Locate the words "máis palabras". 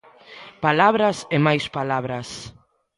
1.45-2.29